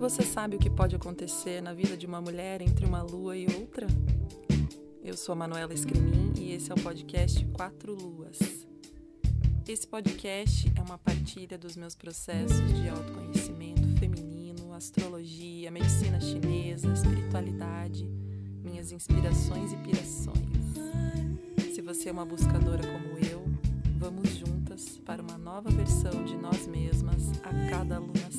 [0.00, 3.44] Você sabe o que pode acontecer na vida de uma mulher entre uma lua e
[3.54, 3.86] outra?
[5.04, 8.38] Eu sou a Manuela Escrimin e esse é o podcast Quatro Luas.
[9.68, 18.08] Esse podcast é uma partilha dos meus processos de autoconhecimento feminino, astrologia, medicina chinesa, espiritualidade,
[18.64, 21.74] minhas inspirações e pirações.
[21.74, 23.44] Se você é uma buscadora como eu,
[23.98, 28.29] vamos juntas para uma nova versão de nós mesmas a cada alunação.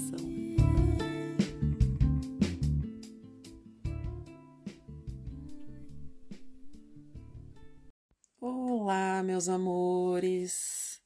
[8.44, 11.00] Olá, meus amores!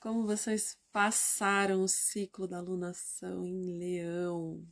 [0.00, 4.66] Como vocês passaram o ciclo da alunação em Leão,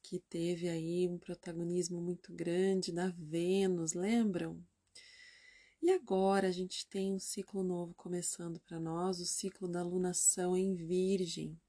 [0.00, 4.64] que teve aí um protagonismo muito grande da Vênus, lembram?
[5.82, 10.56] E agora a gente tem um ciclo novo começando para nós, o ciclo da alunação
[10.56, 11.60] em Virgem.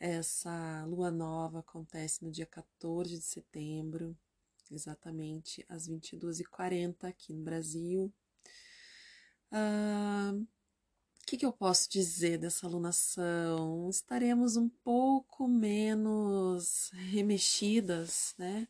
[0.00, 4.16] Essa lua nova acontece no dia 14 de setembro,
[4.70, 8.10] exatamente às 22h40 aqui no Brasil,
[9.52, 10.34] o ah,
[11.26, 13.90] que, que eu posso dizer dessa alunação?
[13.90, 18.66] Estaremos um pouco menos remexidas, né?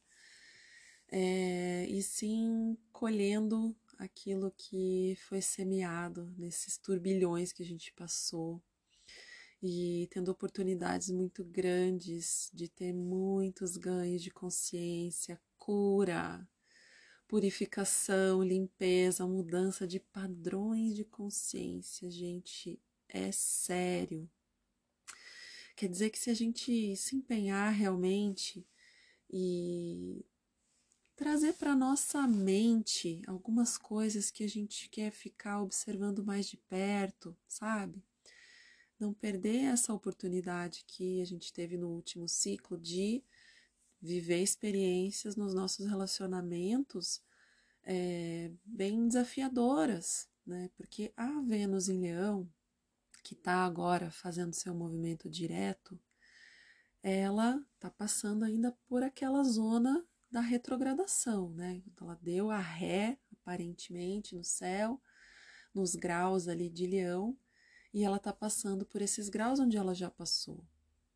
[1.08, 8.60] É, e sim colhendo aquilo que foi semeado nesses turbilhões que a gente passou
[9.62, 16.44] e tendo oportunidades muito grandes de ter muitos ganhos de consciência, cura,
[17.32, 24.30] purificação, limpeza, mudança de padrões de consciência, gente, é sério.
[25.74, 28.66] Quer dizer que se a gente se empenhar realmente
[29.30, 30.26] e
[31.16, 37.34] trazer para nossa mente algumas coisas que a gente quer ficar observando mais de perto,
[37.48, 38.04] sabe?
[39.00, 43.24] Não perder essa oportunidade que a gente teve no último ciclo de
[44.02, 47.22] viver experiências nos nossos relacionamentos
[47.84, 50.68] é, bem desafiadoras, né?
[50.76, 52.50] Porque a Vênus em Leão,
[53.22, 55.98] que está agora fazendo seu movimento direto,
[57.00, 61.82] ela está passando ainda por aquela zona da retrogradação, né?
[62.00, 65.00] Ela deu a ré, aparentemente, no céu,
[65.72, 67.38] nos graus ali de Leão,
[67.94, 70.66] e ela está passando por esses graus onde ela já passou.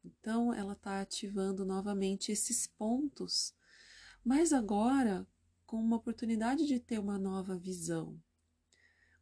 [0.06, 3.54] Então, ela está ativando novamente esses pontos,
[4.24, 5.26] mas agora
[5.66, 8.20] com uma oportunidade de ter uma nova visão.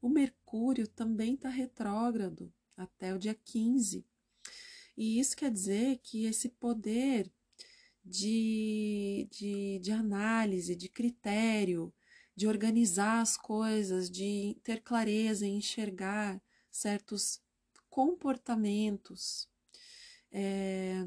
[0.01, 4.05] O Mercúrio também está retrógrado até o dia 15.
[4.97, 7.33] E isso quer dizer que esse poder
[8.05, 11.93] de, de, de análise, de critério,
[12.37, 17.41] de organizar as coisas, de ter clareza em enxergar certos
[17.89, 19.49] comportamentos,
[20.35, 21.07] é,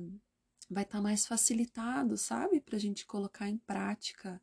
[0.69, 2.61] vai estar tá mais facilitado, sabe?
[2.61, 4.41] Para a gente colocar em prática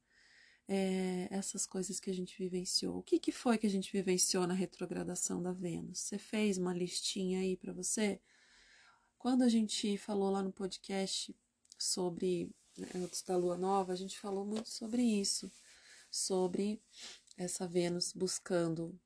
[0.69, 2.99] é, essas coisas que a gente vivenciou.
[2.99, 6.01] O que, que foi que a gente vivenciou na retrogradação da Vênus?
[6.01, 8.21] Você fez uma listinha aí para você?
[9.19, 11.35] Quando a gente falou lá no podcast
[11.79, 15.51] sobre né, antes da lua nova, a gente falou muito sobre isso,
[16.11, 16.79] sobre
[17.39, 18.99] essa Vênus buscando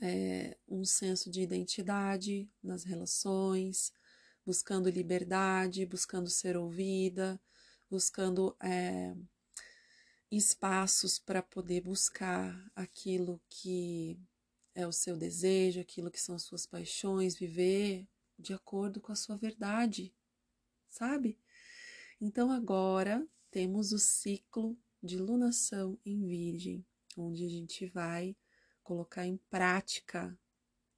[0.00, 3.92] é, um senso de identidade nas relações,
[4.44, 7.40] buscando liberdade, buscando ser ouvida,
[7.90, 9.14] buscando é,
[10.30, 14.18] espaços para poder buscar aquilo que
[14.74, 18.06] é o seu desejo, aquilo que são suas paixões, viver
[18.38, 20.12] de acordo com a sua verdade,
[20.88, 21.38] sabe?
[22.20, 26.84] Então agora temos o ciclo de lunação em Virgem,
[27.16, 28.36] onde a gente vai
[28.82, 30.36] colocar em prática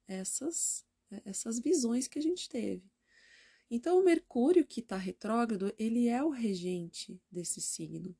[0.07, 0.85] essas
[1.23, 2.83] essas visões que a gente teve.
[3.69, 8.15] Então, o Mercúrio que está retrógrado, ele é o regente desse signo.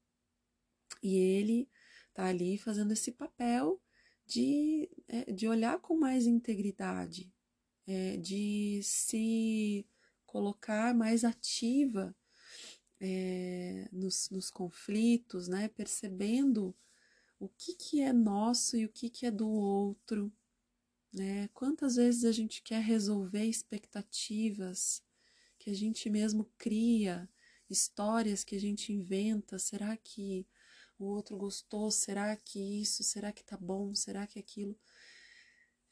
[1.01, 1.69] E ele
[2.09, 3.81] está ali fazendo esse papel
[4.25, 7.31] de, é, de olhar com mais integridade,
[7.85, 9.87] é, de se
[10.25, 12.13] colocar mais ativa
[12.99, 15.69] é, nos, nos, conflitos, né?
[15.69, 16.75] percebendo
[17.39, 20.31] o que, que é nosso e o que, que é do outro.
[21.13, 21.47] Né?
[21.53, 25.01] Quantas vezes a gente quer resolver expectativas
[25.67, 27.29] que a gente mesmo cria,
[27.69, 29.59] histórias que a gente inventa.
[29.59, 30.47] Será que
[30.97, 31.91] o outro gostou?
[31.91, 33.03] Será que isso?
[33.03, 33.93] Será que tá bom?
[33.93, 34.79] Será que aquilo?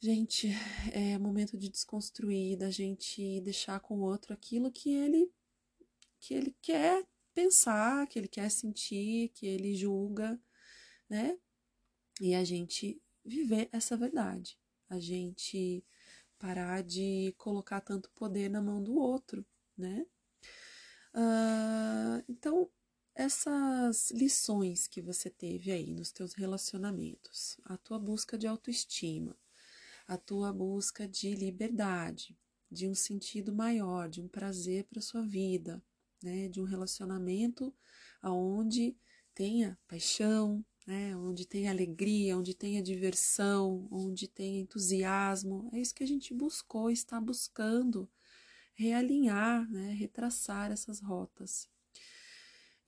[0.00, 0.48] Gente,
[0.94, 5.30] é momento de desconstruir, da gente deixar com o outro aquilo que ele
[6.18, 10.40] que ele quer pensar, que ele quer sentir, que ele julga,
[11.06, 11.38] né?
[12.18, 14.58] E a gente viver essa verdade.
[14.88, 15.84] A gente
[16.38, 19.44] parar de colocar tanto poder na mão do outro,
[19.76, 20.06] né?
[21.14, 22.70] Uh,
[23.14, 29.34] essas lições que você teve aí nos teus relacionamentos, a tua busca de autoestima,
[30.06, 32.38] a tua busca de liberdade,
[32.70, 35.82] de um sentido maior, de um prazer para sua vida,
[36.22, 37.74] né, de um relacionamento
[38.20, 38.94] aonde
[39.34, 45.70] tenha paixão, né, onde tenha alegria, onde tenha diversão, onde tenha entusiasmo.
[45.72, 48.08] É isso que a gente buscou, está buscando
[48.76, 51.68] realinhar, né, retraçar essas rotas.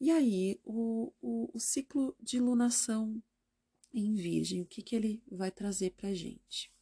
[0.00, 3.20] E aí, o, o, o ciclo de lunação
[3.92, 6.72] em Virgem, o que, que ele vai trazer para a gente?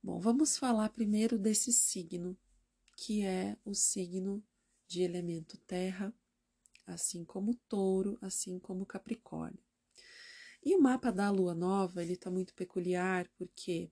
[0.00, 2.38] Bom, vamos falar primeiro desse signo,
[2.96, 4.44] que é o signo
[4.86, 6.14] de elemento terra,
[6.86, 9.62] assim como touro, assim como capricórnio.
[10.64, 13.90] E o mapa da lua nova, ele está muito peculiar, porque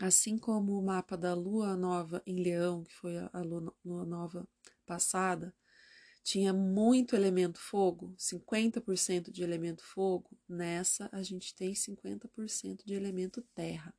[0.00, 4.48] assim como o mapa da lua nova em leão, que foi a lua, nova
[4.84, 5.54] passada,
[6.22, 13.42] tinha muito elemento fogo, 50% de elemento fogo, nessa a gente tem 50% de elemento
[13.54, 13.94] terra.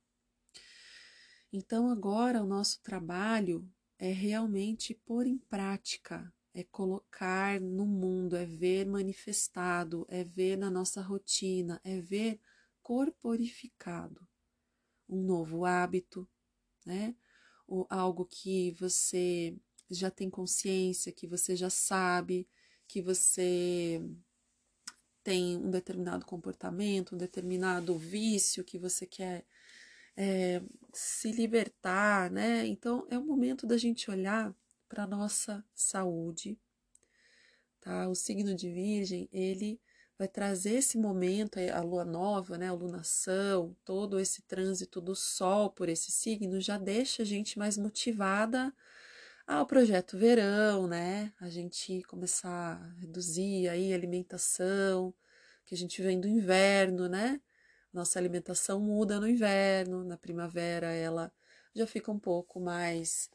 [1.52, 3.68] Então agora o nosso trabalho
[3.98, 10.68] é realmente pôr em prática, é colocar no mundo, é ver manifestado, é ver na
[10.68, 12.40] nossa rotina, é ver
[12.82, 14.26] corporificado
[15.08, 16.28] um novo hábito,
[16.84, 17.14] né?
[17.66, 19.56] Ou algo que você
[19.90, 22.48] já tem consciência, que você já sabe,
[22.88, 24.00] que você
[25.22, 29.44] tem um determinado comportamento, um determinado vício que você quer
[30.16, 30.62] é,
[30.92, 32.66] se libertar, né?
[32.66, 34.54] Então é o momento da gente olhar
[34.88, 36.58] para nossa saúde,
[37.80, 38.08] tá?
[38.08, 39.80] O signo de Virgem, ele
[40.18, 45.70] vai trazer esse momento, a lua nova, né, a lunação, todo esse trânsito do sol
[45.70, 48.72] por esse signo já deixa a gente mais motivada
[49.46, 51.32] ao projeto verão, né?
[51.40, 52.50] A gente começar
[52.82, 55.14] a reduzir aí a alimentação,
[55.64, 57.40] que a gente vem do inverno, né?
[57.92, 61.32] Nossa alimentação muda no inverno, na primavera ela
[61.74, 63.30] já fica um pouco mais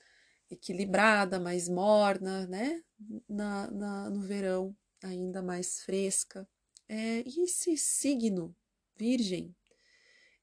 [0.50, 2.84] equilibrada, mais morna, né?
[3.30, 6.48] Na, na no verão, ainda mais fresca.
[6.94, 8.54] É, e esse signo,
[8.98, 9.56] Virgem,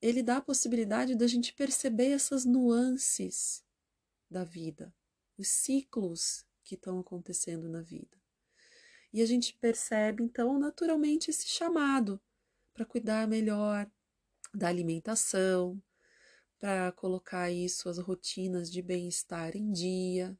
[0.00, 3.62] ele dá a possibilidade da gente perceber essas nuances
[4.30, 4.90] da vida,
[5.36, 8.16] os ciclos que estão acontecendo na vida.
[9.12, 12.18] E a gente percebe, então, naturalmente, esse chamado
[12.72, 13.86] para cuidar melhor
[14.54, 15.78] da alimentação,
[16.58, 20.34] para colocar isso, as rotinas de bem-estar em dia.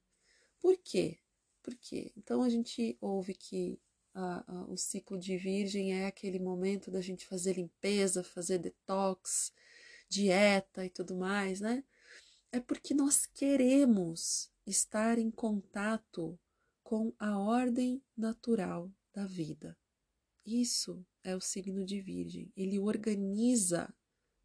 [0.59, 1.19] Por quê?
[1.63, 2.15] Por quê?
[2.17, 3.79] Então a gente ouve que
[4.19, 9.53] a, a, o ciclo de virgem é aquele momento da gente fazer limpeza, fazer detox,
[10.09, 11.85] dieta e tudo mais, né?
[12.51, 16.39] É porque nós queremos estar em contato
[16.83, 19.79] com a ordem natural da vida.
[20.45, 22.51] Isso é o signo de Virgem.
[22.57, 23.95] Ele organiza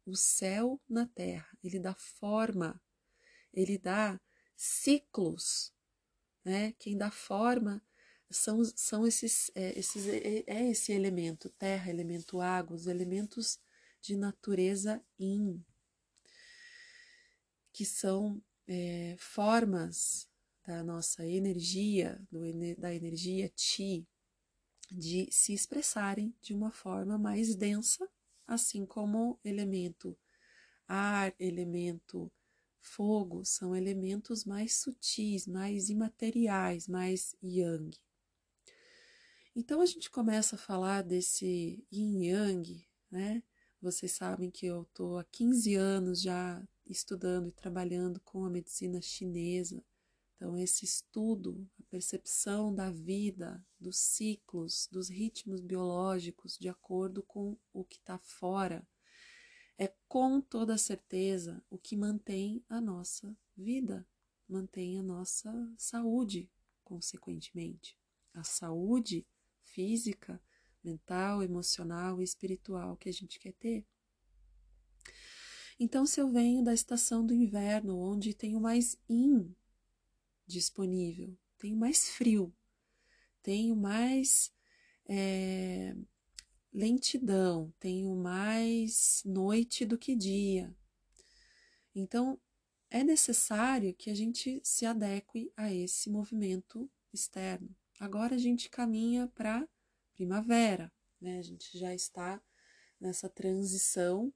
[0.06, 2.80] o céu na terra, ele dá forma,
[3.52, 4.20] ele dá
[4.54, 5.72] ciclos.
[6.44, 6.72] Né?
[6.78, 7.82] Quem dá forma
[8.30, 13.58] são, são esses, é, esses é, é esse elemento, terra, elemento água, os elementos
[14.00, 15.64] de natureza yin,
[17.72, 20.28] que são é, formas
[20.66, 22.40] da nossa energia, do,
[22.78, 24.06] da energia Ti,
[24.90, 28.08] de se expressarem de uma forma mais densa,
[28.46, 30.16] assim como elemento
[30.86, 32.30] ar, elemento
[32.80, 37.90] fogo, são elementos mais sutis, mais imateriais, mais yang.
[39.56, 43.40] Então a gente começa a falar desse yin yang, né?
[43.80, 49.00] Vocês sabem que eu estou há 15 anos já estudando e trabalhando com a medicina
[49.00, 49.84] chinesa.
[50.34, 57.56] Então, esse estudo, a percepção da vida, dos ciclos, dos ritmos biológicos, de acordo com
[57.72, 58.84] o que está fora,
[59.78, 64.04] é com toda certeza o que mantém a nossa vida,
[64.48, 66.50] mantém a nossa saúde,
[66.82, 67.96] consequentemente.
[68.32, 69.24] A saúde
[69.74, 70.40] física,
[70.82, 73.84] mental, emocional e espiritual que a gente quer ter.
[75.78, 79.52] Então, se eu venho da estação do inverno, onde tenho mais yin
[80.46, 82.54] disponível, tenho mais frio,
[83.42, 84.52] tenho mais
[85.06, 85.96] é,
[86.72, 90.72] lentidão, tenho mais noite do que dia.
[91.92, 92.40] Então,
[92.88, 97.74] é necessário que a gente se adeque a esse movimento externo.
[97.98, 99.68] Agora a gente caminha para
[100.12, 101.38] primavera, né?
[101.38, 102.42] A gente já está
[103.00, 104.32] nessa transição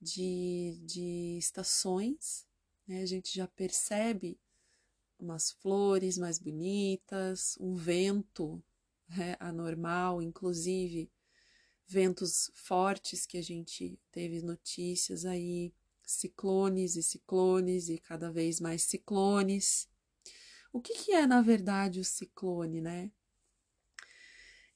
[0.00, 2.46] de, de estações,
[2.86, 3.02] né?
[3.02, 4.38] A gente já percebe
[5.18, 8.62] umas flores mais bonitas, um vento
[9.18, 11.10] é, anormal, inclusive
[11.86, 18.82] ventos fortes que a gente teve notícias aí, ciclones e ciclones e cada vez mais
[18.82, 19.88] ciclones.
[20.74, 23.12] O que, que é, na verdade, o ciclone, né?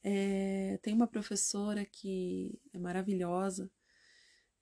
[0.01, 3.69] É, tem uma professora que é maravilhosa,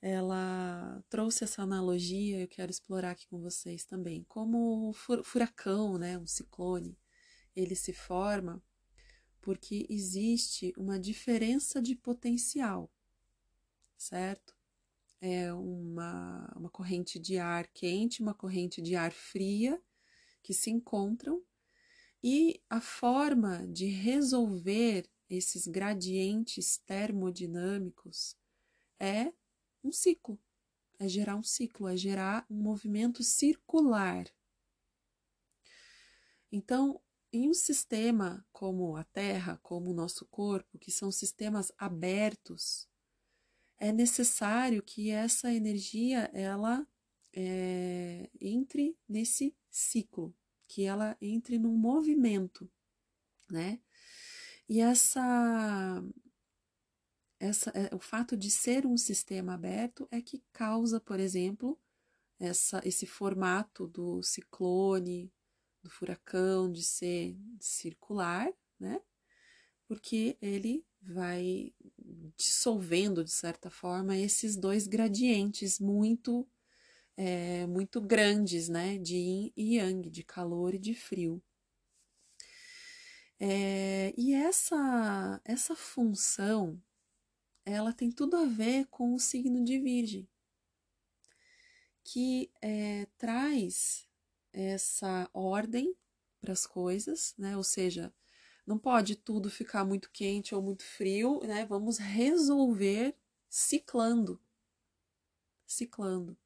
[0.02, 4.24] ela trouxe essa analogia, eu quero explorar aqui com vocês também.
[4.28, 6.98] Como o furacão, né, um ciclone,
[7.56, 8.60] ele se forma
[9.40, 12.92] porque existe uma diferença de potencial,
[13.96, 14.56] certo?
[15.22, 19.80] É uma, uma corrente de ar quente, uma corrente de ar fria
[20.48, 21.44] que se encontram
[22.24, 28.34] e a forma de resolver esses gradientes termodinâmicos
[28.98, 29.34] é
[29.84, 30.40] um ciclo,
[30.98, 34.26] é gerar um ciclo, é gerar um movimento circular.
[36.50, 37.02] Então,
[37.34, 42.88] em um sistema como a Terra, como o nosso corpo, que são sistemas abertos,
[43.78, 46.88] é necessário que essa energia ela
[47.34, 50.36] é, entre nesse ciclo,
[50.68, 52.70] que ela entre num movimento,
[53.50, 53.80] né?
[54.70, 56.04] E essa,
[57.40, 61.80] essa é, o fato de ser um sistema aberto é que causa, por exemplo,
[62.40, 65.32] essa, esse formato do ciclone,
[65.82, 69.02] do furacão, de ser circular, né?
[69.88, 71.74] Porque ele vai
[72.36, 76.46] dissolvendo, de certa forma, esses dois gradientes muito
[77.18, 81.42] é, muito grandes, né, de yin e yang, de calor e de frio.
[83.40, 86.82] É, e essa, essa função,
[87.66, 90.28] ela tem tudo a ver com o signo de Virgem,
[92.04, 94.08] que é, traz
[94.54, 95.96] essa ordem
[96.40, 97.58] para as coisas, né?
[97.58, 98.14] Ou seja,
[98.66, 101.66] não pode tudo ficar muito quente ou muito frio, né?
[101.66, 103.16] Vamos resolver
[103.50, 104.42] ciclando,
[105.66, 106.38] ciclando.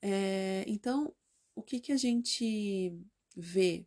[0.00, 1.14] É, então,
[1.54, 2.96] o que que a gente
[3.36, 3.86] vê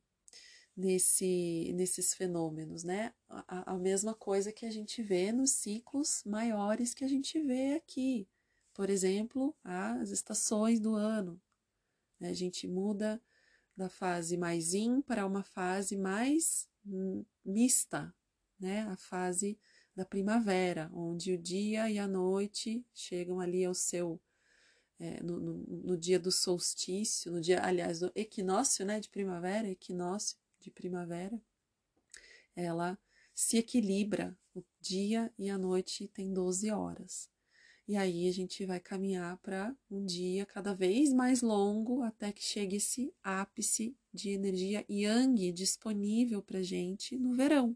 [0.76, 3.14] nesse, nesses fenômenos, né?
[3.30, 7.76] A, a, mesma coisa que a gente vê nos ciclos maiores que a gente vê
[7.76, 8.28] aqui.
[8.74, 11.42] Por exemplo, as estações do ano.
[12.20, 12.30] Né?
[12.30, 13.22] A gente muda
[13.76, 16.70] da fase mais in para uma fase mais
[17.46, 18.14] mista,
[18.60, 18.82] né?
[18.84, 19.60] A fase
[19.96, 24.20] da primavera, onde o dia e a noite chegam ali ao seu
[25.02, 25.54] é, no, no,
[25.84, 31.42] no, dia do solstício, no dia, aliás, do equinócio, né, de primavera, equinócio, de primavera,
[32.56, 32.98] ela
[33.34, 34.38] se equilibra.
[34.54, 37.32] O dia e a noite tem 12 horas.
[37.88, 42.44] E aí a gente vai caminhar para um dia cada vez mais longo até que
[42.44, 47.76] chegue esse ápice de energia yang disponível para gente no verão.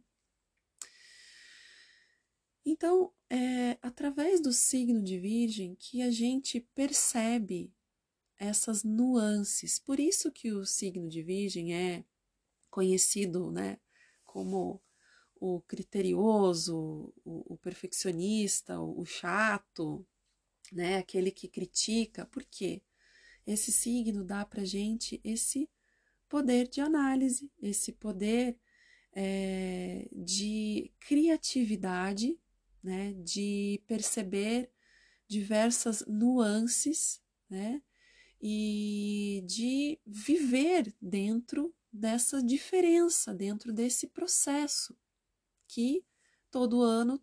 [2.64, 7.74] Então, é através do signo de Virgem que a gente percebe
[8.38, 9.80] essas nuances.
[9.80, 12.06] Por isso que o signo de Virgem é
[12.70, 13.80] conhecido né,
[14.24, 14.82] como
[15.36, 20.06] o criterioso, o, o perfeccionista, o, o, chato,
[20.72, 22.26] né, aquele que critica.
[22.26, 22.82] Por quê?
[23.46, 25.70] Esse signo dá para gente esse
[26.28, 28.58] poder de análise, esse poder
[29.14, 32.38] é, de criatividade,
[32.86, 34.72] né, de perceber
[35.28, 37.82] diversas nuances, né,
[38.40, 44.96] e de viver dentro dessa diferença dentro desse processo,
[45.68, 46.06] que
[46.52, 47.20] todo ano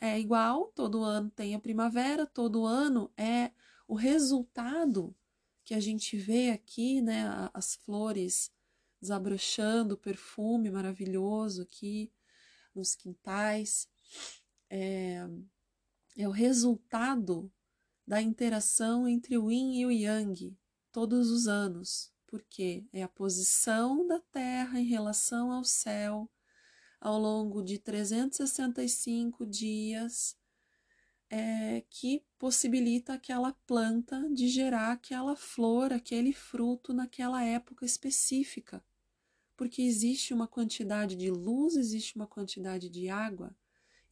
[0.00, 3.52] é igual, todo ano tem a primavera, todo ano é
[3.88, 5.16] o resultado
[5.64, 8.52] que a gente vê aqui, né, as flores
[9.00, 12.12] desabrochando, o perfume maravilhoso aqui
[12.74, 13.88] nos quintais,
[14.70, 15.26] é,
[16.16, 17.50] é o resultado
[18.06, 20.56] da interação entre o yin e o yang
[20.92, 26.30] todos os anos, porque é a posição da Terra em relação ao céu
[27.00, 30.36] ao longo de 365 dias
[31.28, 38.84] é, que possibilita aquela planta de gerar aquela flor, aquele fruto naquela época específica.
[39.56, 43.54] Porque existe uma quantidade de luz, existe uma quantidade de água,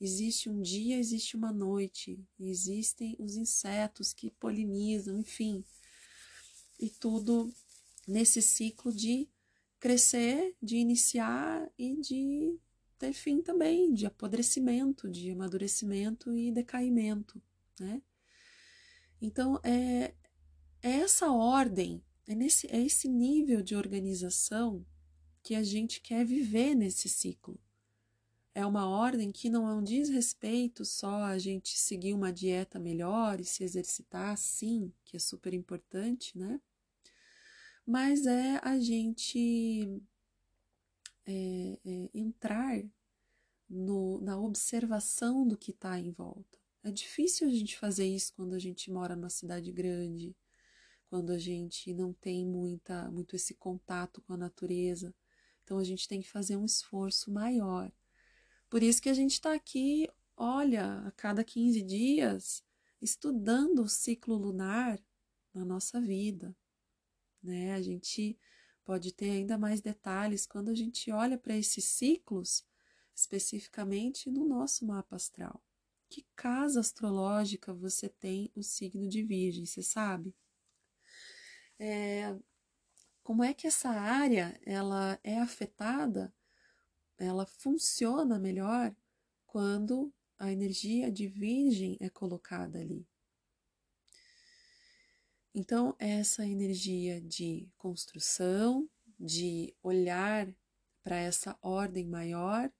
[0.04, 5.64] existe um dia, existe uma noite, existem os insetos que polinizam, enfim.
[6.78, 7.52] E tudo
[8.06, 9.28] nesse ciclo de
[9.80, 12.58] crescer, de iniciar e de
[12.98, 17.42] ter fim também, de apodrecimento, de amadurecimento e decaimento,
[17.78, 18.00] né?
[19.20, 20.14] Então, é,
[20.82, 24.84] é essa ordem, é, nesse, é esse nível de organização
[25.42, 27.60] que a gente quer viver nesse ciclo.
[28.54, 33.40] É uma ordem que não é um desrespeito só a gente seguir uma dieta melhor
[33.40, 36.60] e se exercitar, sim, que é super importante, né?
[37.84, 40.00] Mas é a gente
[41.26, 42.80] é, é, entrar
[43.68, 46.58] no, na observação do que está em volta.
[46.84, 50.36] É difícil a gente fazer isso quando a gente mora numa cidade grande,
[51.10, 55.12] quando a gente não tem muita, muito esse contato com a natureza.
[55.64, 57.90] Então a gente tem que fazer um esforço maior
[58.74, 62.60] por isso que a gente está aqui, olha, a cada 15 dias,
[63.00, 65.00] estudando o ciclo lunar
[65.54, 66.52] na nossa vida.
[67.40, 67.72] Né?
[67.72, 68.36] A gente
[68.84, 72.66] pode ter ainda mais detalhes quando a gente olha para esses ciclos,
[73.14, 75.62] especificamente no nosso mapa astral.
[76.08, 80.34] Que casa astrológica você tem o signo de Virgem, você sabe?
[81.78, 82.36] É,
[83.22, 86.34] como é que essa área ela é afetada
[87.18, 88.94] ela funciona melhor
[89.46, 93.06] quando a energia de virgem é colocada ali.
[95.54, 100.52] Então, essa energia de construção, de olhar
[101.02, 102.72] para essa ordem maior,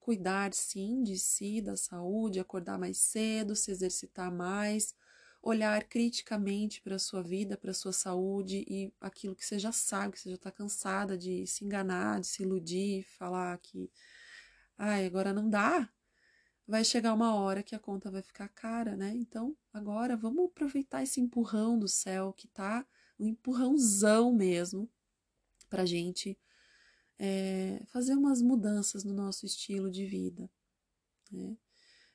[0.00, 4.94] cuidar sim de si, da saúde, acordar mais cedo, se exercitar mais,
[5.42, 9.72] olhar criticamente para a sua vida, para a sua saúde e aquilo que você já
[9.72, 13.90] sabe, que você já está cansada de se enganar, de se iludir, falar que
[14.78, 15.90] ai, agora não dá.
[16.66, 19.12] Vai chegar uma hora que a conta vai ficar cara, né?
[19.16, 22.86] Então, agora vamos aproveitar esse empurrão do céu que tá
[23.18, 24.88] um empurrãozão mesmo
[25.68, 26.38] para gente
[27.18, 30.48] é, fazer umas mudanças no nosso estilo de vida,
[31.30, 31.56] né?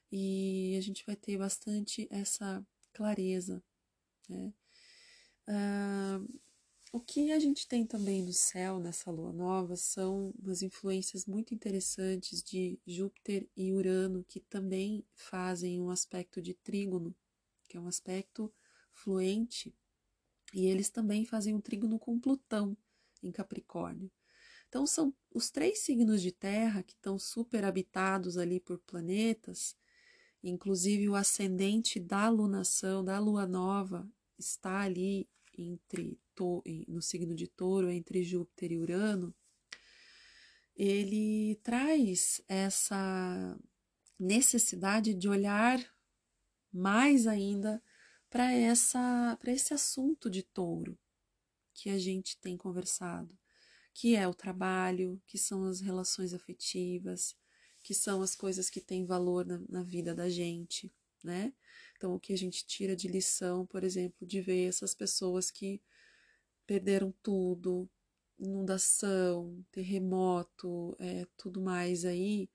[0.10, 2.66] E a gente vai ter bastante essa
[2.98, 3.64] clareza.
[4.28, 4.52] Né?
[5.48, 6.20] Ah,
[6.92, 11.54] o que a gente tem também no céu nessa lua nova são umas influências muito
[11.54, 17.16] interessantes de Júpiter e Urano, que também fazem um aspecto de trígono,
[17.70, 18.52] que é um aspecto
[18.92, 19.76] fluente,
[20.52, 22.76] e eles também fazem um trígono com Plutão
[23.22, 24.10] em Capricórnio.
[24.70, 29.76] Então, são os três signos de terra que estão super habitados ali por planetas
[30.44, 36.20] Inclusive, o ascendente da lunação, da lua nova, está ali entre
[36.88, 39.34] no signo de touro, entre Júpiter e Urano.
[40.76, 43.60] Ele traz essa
[44.20, 45.84] necessidade de olhar
[46.72, 47.82] mais ainda
[48.30, 50.98] para essa para esse assunto de touro
[51.74, 53.38] que a gente tem conversado,
[53.94, 57.36] que é o trabalho, que são as relações afetivas,
[57.88, 61.54] que são as coisas que têm valor na, na vida da gente, né?
[61.96, 65.82] Então, o que a gente tira de lição, por exemplo, de ver essas pessoas que
[66.66, 67.90] perderam tudo,
[68.38, 72.50] inundação, terremoto, é, tudo mais aí.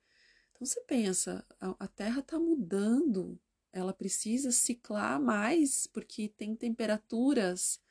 [0.51, 3.39] Então, você pensa, a, a Terra está mudando,
[3.71, 7.81] ela precisa ciclar mais, porque tem temperaturas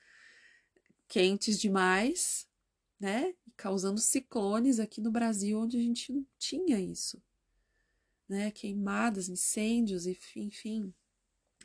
[1.09, 2.46] quentes demais,
[3.00, 3.35] né?
[3.57, 7.20] Causando ciclones aqui no Brasil, onde a gente não tinha isso
[8.28, 10.92] né, queimadas, incêndios, enfim.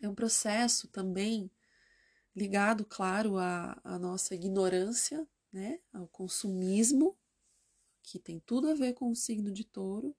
[0.02, 1.50] É um processo também
[2.36, 7.18] ligado, claro, à, à nossa ignorância, né, ao consumismo,
[8.04, 10.16] que tem tudo a ver com o signo de touro,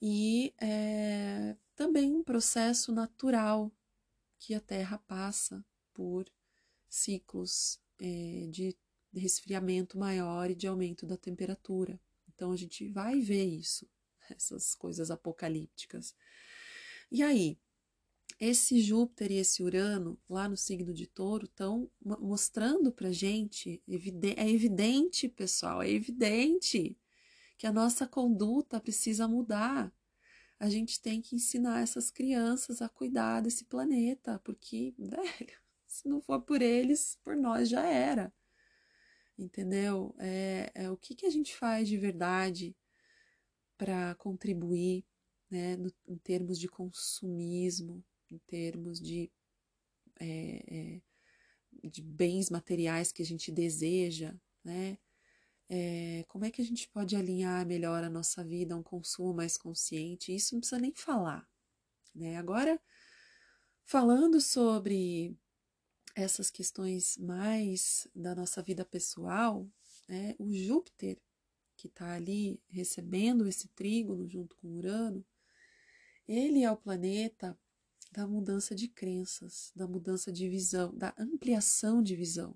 [0.00, 3.72] e é, também um processo natural
[4.38, 6.30] que a Terra passa por
[6.88, 8.76] ciclos é, de
[9.14, 11.98] resfriamento maior e de aumento da temperatura.
[12.28, 13.88] Então a gente vai ver isso
[14.30, 16.14] essas coisas apocalípticas.
[17.10, 17.58] E aí,
[18.38, 23.82] esse Júpiter e esse Urano, lá no signo de Touro, estão mostrando para gente,
[24.36, 26.98] é evidente, pessoal, é evidente
[27.56, 29.90] que a nossa conduta precisa mudar.
[30.58, 36.20] A gente tem que ensinar essas crianças a cuidar desse planeta, porque, velho, se não
[36.20, 38.32] for por eles, por nós já era.
[39.38, 40.14] Entendeu?
[40.18, 42.76] É, é o que, que a gente faz de verdade
[43.76, 45.04] para contribuir
[45.50, 49.30] né, no, em termos de consumismo, em termos de,
[50.20, 54.34] é, é, de bens materiais que a gente deseja,
[54.64, 54.98] né?
[55.68, 59.34] É, como é que a gente pode alinhar melhor a nossa vida a um consumo
[59.34, 60.34] mais consciente?
[60.34, 61.48] Isso não precisa nem falar.
[62.14, 62.36] Né?
[62.36, 62.80] Agora,
[63.84, 65.36] falando sobre
[66.14, 69.68] essas questões mais da nossa vida pessoal,
[70.08, 71.20] né, o Júpiter
[71.76, 75.24] que está ali recebendo esse trígono junto com Urano,
[76.26, 77.58] ele é o planeta
[78.10, 82.54] da mudança de crenças, da mudança de visão, da ampliação de visão.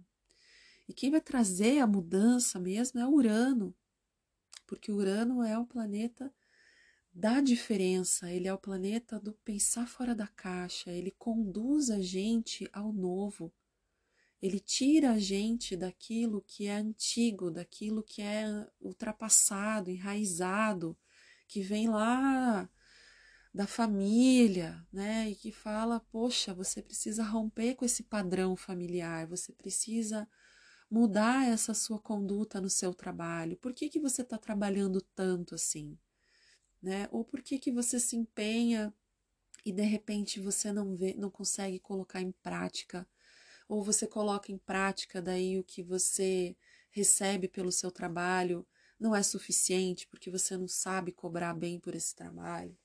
[0.89, 3.75] E quem vai trazer a mudança mesmo é Urano,
[4.67, 6.33] porque Urano é o planeta
[7.13, 12.69] da diferença, ele é o planeta do pensar fora da caixa, ele conduz a gente
[12.73, 13.53] ao novo.
[14.41, 18.47] Ele tira a gente daquilo que é antigo, daquilo que é
[18.81, 20.97] ultrapassado, enraizado,
[21.47, 22.69] que vem lá
[23.53, 25.29] da família, né?
[25.31, 30.29] E que fala, poxa, você precisa romper com esse padrão familiar, você precisa
[30.91, 33.57] mudar essa sua conduta no seu trabalho.
[33.59, 35.99] Por que, que você está trabalhando tanto assim?
[36.83, 37.09] Né?
[37.13, 38.93] Ou por que, que você se empenha
[39.65, 43.07] e de repente você não vê, não consegue colocar em prática
[43.71, 46.57] ou você coloca em prática, daí o que você
[46.91, 48.67] recebe pelo seu trabalho
[48.99, 52.77] não é suficiente porque você não sabe cobrar bem por esse trabalho,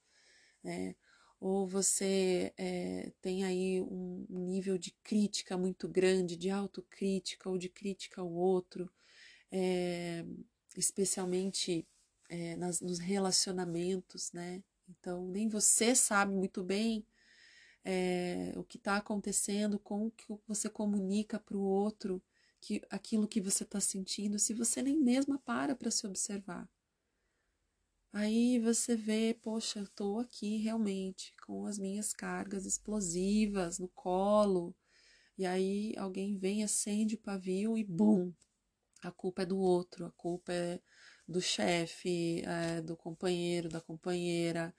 [0.64, 0.96] né?
[1.40, 7.68] Ou você é, tem aí um nível de crítica muito grande, de autocrítica ou de
[7.68, 8.88] crítica ao outro,
[9.52, 10.24] é,
[10.78, 11.88] especialmente
[12.30, 14.64] é, nas, nos relacionamentos, né?
[14.88, 17.04] Então, nem você sabe muito bem
[17.86, 22.22] é, o que está acontecendo, com o que você comunica para o outro,
[22.60, 26.68] que aquilo que você está sentindo, se você nem mesma para para se observar.
[28.12, 34.76] Aí você vê, poxa, eu estou aqui realmente com as minhas cargas explosivas no colo,
[35.38, 38.34] e aí alguém vem, acende o pavio e bum,
[39.04, 40.80] a culpa é do outro, a culpa é
[41.28, 44.74] do chefe, é do companheiro, da companheira,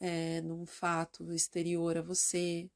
[0.00, 2.70] é, num fato exterior a você,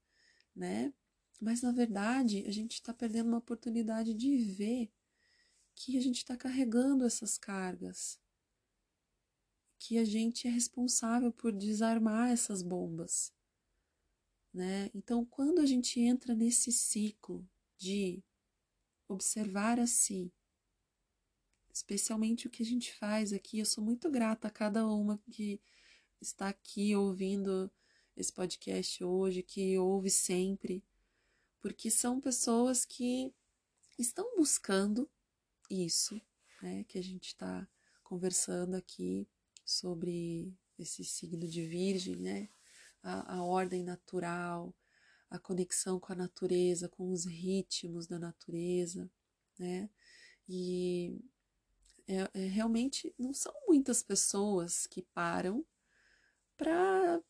[0.55, 0.93] né?
[1.41, 4.93] Mas na verdade a gente está perdendo uma oportunidade de ver
[5.75, 8.21] que a gente está carregando essas cargas,
[9.79, 13.33] que a gente é responsável por desarmar essas bombas,
[14.53, 14.91] né?
[14.95, 18.23] Então, quando a gente entra nesse ciclo de
[19.09, 20.33] observar a si,
[21.73, 25.61] especialmente o que a gente faz aqui, eu sou muito grata a cada uma que
[26.23, 27.71] está aqui ouvindo
[28.17, 30.85] esse podcast hoje, que ouve sempre,
[31.61, 33.35] porque são pessoas que
[33.99, 35.11] estão buscando
[35.69, 36.21] isso,
[36.63, 37.69] né, que a gente está
[38.05, 39.27] conversando aqui
[39.65, 42.49] sobre esse signo de Virgem, né,
[43.03, 44.75] a, a ordem natural,
[45.29, 49.11] a conexão com a natureza, com os ritmos da natureza,
[49.59, 49.91] né,
[50.49, 51.19] e
[52.07, 55.65] é, é, realmente não são muitas pessoas que param
[56.63, 57.21] para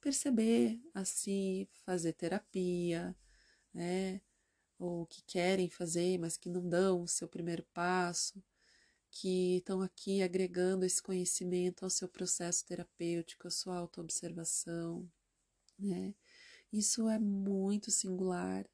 [0.00, 3.16] perceber assim, fazer terapia,
[3.74, 4.20] né?
[4.78, 8.40] Ou que querem fazer, mas que não dão o seu primeiro passo,
[9.10, 15.10] que estão aqui agregando esse conhecimento ao seu processo terapêutico, à sua autoobservação,
[15.76, 16.14] né?
[16.72, 18.64] Isso é muito singular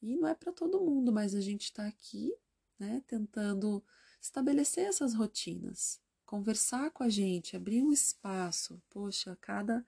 [0.00, 2.34] e não é para todo mundo, mas a gente está aqui,
[2.78, 3.84] né, tentando
[4.22, 8.80] estabelecer essas rotinas, conversar com a gente, abrir um espaço.
[8.88, 9.84] Poxa, a cada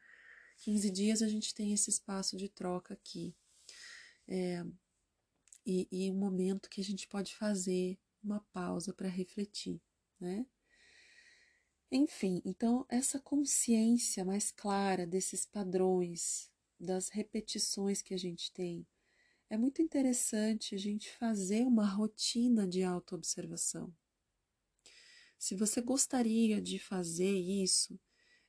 [0.58, 3.32] 15 dias a gente tem esse espaço de troca aqui.
[4.26, 4.64] É,
[5.64, 9.80] e, e um momento que a gente pode fazer uma pausa para refletir,
[10.18, 10.44] né?
[11.92, 16.50] Enfim, então essa consciência mais clara desses padrões,
[16.80, 18.84] das repetições que a gente tem,
[19.48, 23.94] é muito interessante a gente fazer uma rotina de autoobservação.
[25.42, 27.98] Se você gostaria de fazer isso,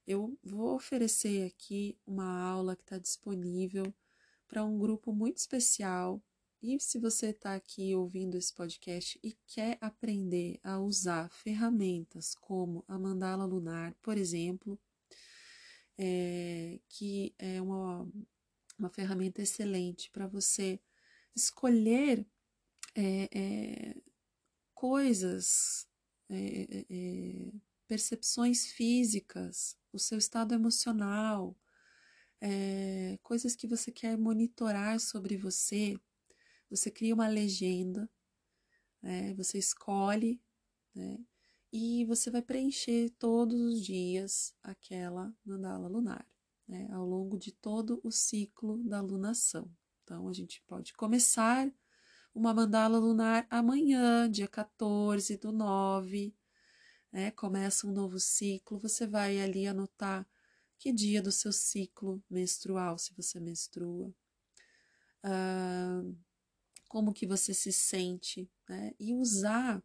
[0.05, 3.91] eu vou oferecer aqui uma aula que está disponível
[4.47, 6.21] para um grupo muito especial.
[6.61, 12.85] E se você está aqui ouvindo esse podcast e quer aprender a usar ferramentas como
[12.87, 14.79] a mandala lunar, por exemplo,
[15.97, 18.07] é, que é uma,
[18.77, 20.79] uma ferramenta excelente para você
[21.35, 22.23] escolher
[22.93, 23.95] é, é,
[24.75, 25.91] coisas
[26.35, 27.53] é, é, é,
[27.87, 31.55] percepções físicas, o seu estado emocional,
[32.41, 35.97] é, coisas que você quer monitorar sobre você,
[36.69, 38.09] você cria uma legenda,
[39.01, 40.41] né, você escolhe,
[40.93, 41.19] né,
[41.71, 46.27] e você vai preencher todos os dias aquela mandala lunar,
[46.67, 49.71] né, ao longo de todo o ciclo da lunação.
[50.03, 51.71] Então, a gente pode começar
[52.33, 56.35] uma mandala lunar amanhã, dia 14 do 9,
[57.11, 57.31] né?
[57.31, 60.27] Começa um novo ciclo, você vai ali anotar
[60.79, 64.13] que dia do seu ciclo menstrual, se você menstrua,
[65.23, 66.03] ah,
[66.89, 68.93] como que você se sente, né?
[68.99, 69.83] E usar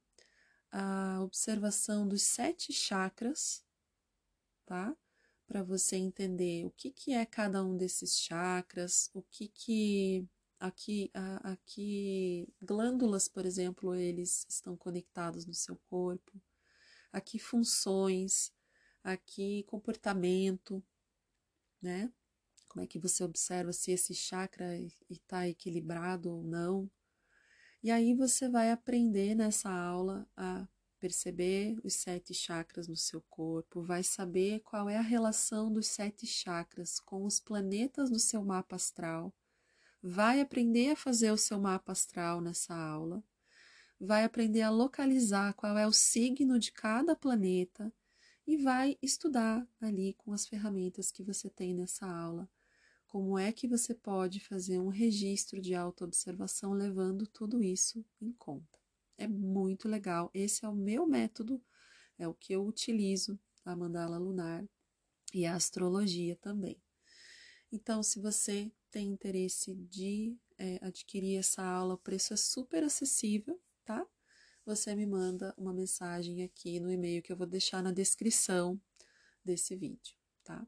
[0.71, 3.65] a observação dos sete chakras,
[4.67, 4.97] tá?
[5.47, 10.29] Para você entender o que, que é cada um desses chakras, o que que
[10.61, 11.11] Aqui,
[11.44, 16.33] aqui, glândulas, por exemplo, eles estão conectados no seu corpo.
[17.12, 18.53] Aqui, funções,
[19.03, 20.83] aqui comportamento,
[21.81, 22.12] né?
[22.68, 26.90] Como é que você observa se esse chakra está equilibrado ou não?
[27.83, 30.66] E aí você vai aprender nessa aula a
[30.99, 36.27] perceber os sete chakras no seu corpo, vai saber qual é a relação dos sete
[36.27, 39.33] chakras com os planetas do seu mapa astral,
[40.03, 43.23] vai aprender a fazer o seu mapa astral nessa aula,
[44.01, 47.93] vai aprender a localizar qual é o signo de cada planeta
[48.47, 52.49] e vai estudar ali com as ferramentas que você tem nessa aula
[53.09, 58.79] como é que você pode fazer um registro de autoobservação levando tudo isso em conta.
[59.17, 60.31] É muito legal.
[60.35, 61.61] Esse é o meu método,
[62.19, 64.63] é o que eu utilizo, a mandala lunar
[65.33, 66.79] e a astrologia também.
[67.73, 73.61] Então, se você tem interesse de é, adquirir essa aula, o preço é super acessível,
[73.85, 74.07] tá?
[74.66, 78.81] Você me manda uma mensagem aqui no e-mail que eu vou deixar na descrição
[79.44, 80.66] desse vídeo, tá?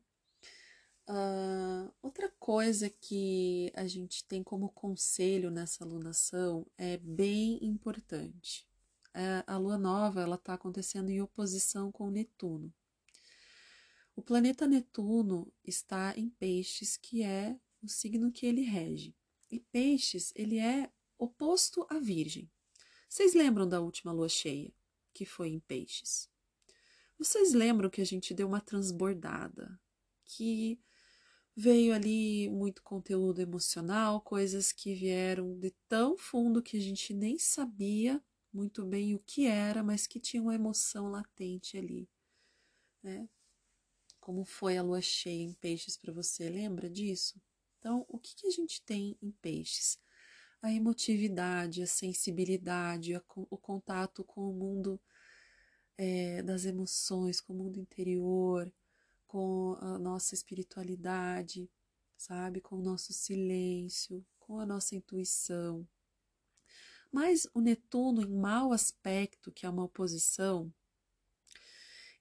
[1.08, 8.64] Uh, outra coisa que a gente tem como conselho nessa alunação é bem importante.
[9.12, 12.72] É, a lua nova ela está acontecendo em oposição com Netuno.
[14.14, 19.14] O planeta Netuno está em Peixes, que é o signo que ele rege.
[19.50, 22.50] E Peixes ele é oposto à Virgem.
[23.08, 24.72] Vocês lembram da última lua cheia,
[25.12, 26.30] que foi em Peixes?
[27.18, 29.78] Vocês lembram que a gente deu uma transbordada,
[30.24, 30.80] que
[31.54, 37.38] veio ali muito conteúdo emocional, coisas que vieram de tão fundo que a gente nem
[37.38, 42.08] sabia muito bem o que era, mas que tinha uma emoção latente ali,
[43.02, 43.28] né?
[44.18, 47.40] Como foi a lua cheia em peixes para você, lembra disso?
[47.80, 49.98] Então, o que, que a gente tem em peixes?
[50.60, 55.00] A emotividade, a sensibilidade, a, o contato com o mundo
[55.96, 58.70] é, das emoções, com o mundo interior,
[59.26, 61.70] com a nossa espiritualidade,
[62.18, 62.60] sabe?
[62.60, 65.88] Com o nosso silêncio, com a nossa intuição.
[67.10, 70.72] Mas o Netuno, em mau aspecto, que é uma oposição,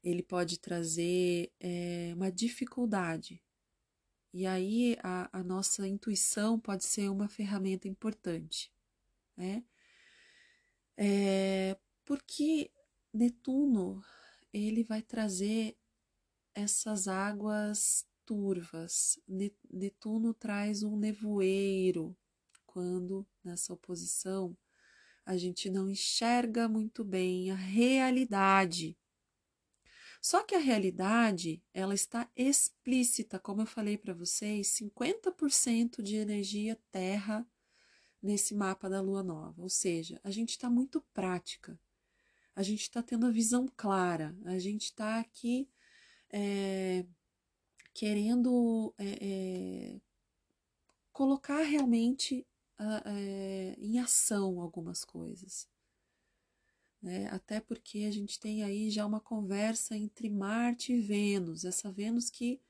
[0.02, 3.44] ele pode trazer é, uma dificuldade.
[4.34, 8.72] E aí a, a, nossa intuição pode ser uma ferramenta importante,
[9.36, 9.64] né?
[10.96, 12.72] É, porque
[13.14, 14.04] Netuno
[14.54, 15.78] ele vai trazer
[16.54, 19.20] essas águas turvas.
[19.72, 22.16] Netuno traz um nevoeiro
[22.66, 24.56] quando nessa oposição
[25.26, 28.98] a gente não enxerga muito bem a realidade.
[30.22, 36.78] Só que a realidade, ela está explícita, como eu falei para vocês, 50% de energia
[36.92, 37.48] terra
[38.22, 39.62] nesse mapa da lua nova.
[39.62, 41.80] Ou seja, a gente está muito prática.
[42.54, 44.36] A gente está tendo a visão clara.
[44.44, 45.70] A gente está aqui
[46.30, 47.06] é,
[47.94, 50.02] querendo é, é,
[51.14, 52.46] colocar realmente
[53.78, 55.68] em ação algumas coisas.
[57.02, 57.28] Né?
[57.30, 62.30] Até porque a gente tem aí já uma conversa entre Marte e Vênus, essa Vênus
[62.30, 62.62] que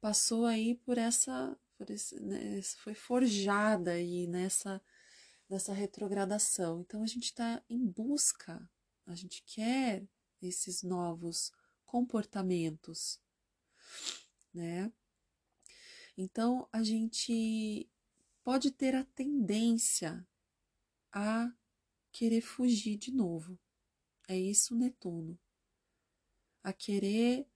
[0.00, 4.82] passou aí por essa, por esse, né, foi forjada aí nessa,
[5.48, 6.80] nessa retrogradação.
[6.80, 8.68] Então a gente está em busca,
[9.06, 10.04] a gente quer
[10.42, 11.52] esses novos
[11.86, 13.20] comportamentos,
[14.52, 14.92] né?
[16.16, 17.88] Então a gente
[18.42, 20.26] pode ter a tendência
[21.12, 21.50] a
[22.10, 23.58] querer fugir de novo.
[24.32, 25.38] É isso Netuno.
[26.64, 27.46] A querer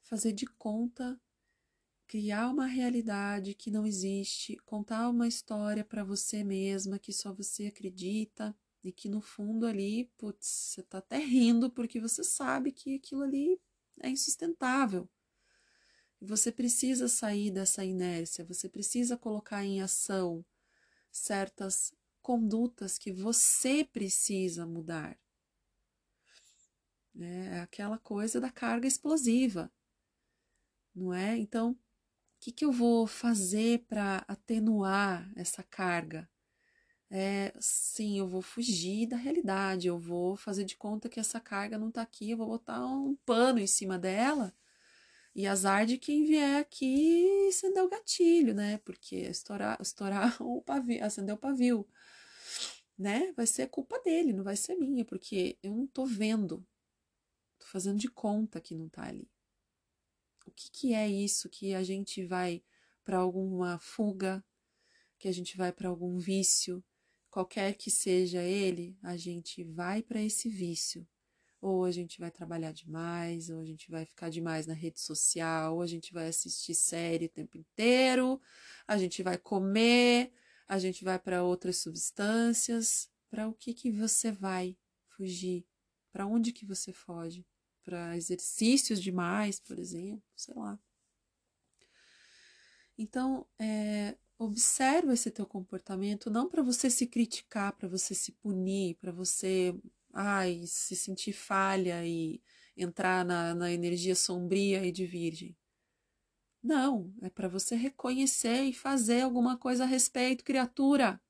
[0.00, 1.20] fazer de conta,
[2.06, 7.66] criar uma realidade que não existe, contar uma história para você mesma que só você
[7.66, 12.94] acredita e que no fundo ali, putz, você tá até rindo porque você sabe que
[12.94, 13.60] aquilo ali
[14.00, 15.10] é insustentável.
[16.20, 20.44] Você precisa sair dessa inércia, você precisa colocar em ação
[21.10, 25.18] certas condutas que você precisa mudar.
[27.18, 29.70] É, é aquela coisa da carga explosiva,
[30.94, 31.36] não é?
[31.36, 31.78] Então, o
[32.40, 36.28] que, que eu vou fazer para atenuar essa carga?
[37.10, 41.76] é, sim, eu vou fugir da realidade, eu vou fazer de conta que essa carga
[41.78, 44.54] não está aqui, eu vou botar um pano em cima dela
[45.34, 48.78] e azar de quem vier aqui acender o gatilho, né?
[48.78, 51.86] Porque estourar, estourar o pavio, acender o pavio,
[52.98, 53.32] né?
[53.36, 56.64] Vai ser culpa dele, não vai ser minha, porque eu não tô vendo,
[57.70, 59.30] fazendo de conta que não tá ali.
[60.46, 62.62] O que, que é isso que a gente vai
[63.04, 64.44] para alguma fuga,
[65.18, 66.82] que a gente vai para algum vício,
[67.30, 71.06] qualquer que seja ele, a gente vai para esse vício,
[71.60, 75.76] ou a gente vai trabalhar demais, ou a gente vai ficar demais na rede social,
[75.76, 78.40] ou a gente vai assistir série o tempo inteiro,
[78.88, 80.32] a gente vai comer,
[80.66, 83.10] a gente vai para outras substâncias.
[83.28, 84.76] Para o que que você vai
[85.08, 85.64] fugir?
[86.10, 87.46] Para onde que você foge?
[87.84, 90.78] Para exercícios demais, por exemplo, sei lá.
[92.96, 98.96] Então, é, observa esse teu comportamento não para você se criticar, para você se punir,
[98.96, 99.74] para você
[100.12, 102.42] ai, se sentir falha e
[102.76, 105.56] entrar na, na energia sombria e de virgem.
[106.62, 111.20] Não, é para você reconhecer e fazer alguma coisa a respeito, criatura.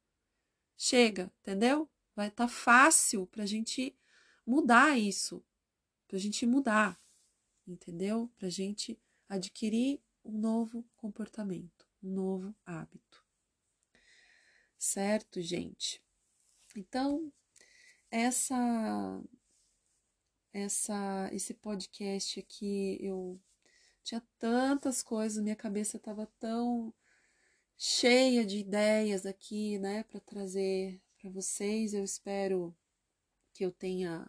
[0.77, 1.89] Chega, entendeu?
[2.17, 3.97] Vai estar tá fácil para a gente
[4.45, 5.45] mudar isso,
[6.11, 7.01] para a gente mudar,
[7.65, 8.29] entendeu?
[8.37, 13.25] Para a gente adquirir um novo comportamento, um novo hábito.
[14.77, 16.03] Certo, gente?
[16.75, 17.33] Então,
[18.11, 19.23] essa
[20.53, 23.41] essa esse podcast aqui eu
[24.03, 26.93] tinha tantas coisas, minha cabeça estava tão
[27.79, 31.95] cheia de ideias aqui, né, para trazer para vocês.
[31.95, 32.77] Eu espero
[33.53, 34.27] que eu tenha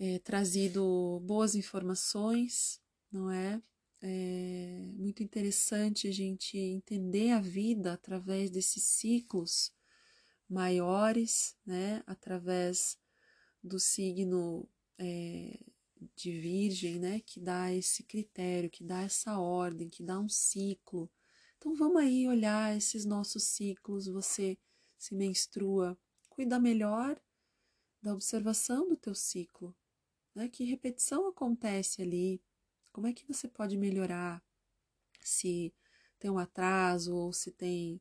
[0.00, 2.80] é, trazido boas informações,
[3.12, 3.62] não é?
[4.02, 9.70] É muito interessante a gente entender a vida através desses ciclos
[10.48, 12.98] maiores, né, através
[13.62, 14.66] do signo
[14.98, 15.60] é,
[16.16, 21.10] de Virgem, né, que dá esse critério, que dá essa ordem, que dá um ciclo.
[21.58, 24.06] Então vamos aí olhar esses nossos ciclos.
[24.06, 24.58] Você
[24.96, 25.98] se menstrua,
[26.30, 27.20] cuida melhor
[28.02, 29.76] da observação do teu ciclo,
[30.34, 30.48] né?
[30.48, 32.40] Que repetição acontece ali?
[32.92, 34.42] Como é que você pode melhorar?
[35.20, 35.72] Se
[36.18, 38.00] tem um atraso ou se tem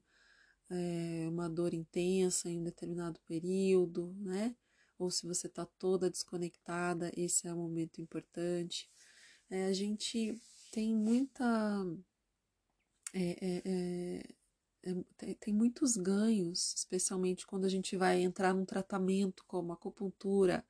[0.70, 4.56] é, uma dor intensa em um determinado período, né?
[4.98, 8.90] Ou se você está toda desconectada, esse é o momento importante.
[9.50, 10.38] É, a gente
[10.72, 11.86] tem muita.
[13.14, 14.24] É,
[15.18, 20.66] tem, tem muitos ganhos, especialmente quando a gente vai entrar num tratamento como acupuntura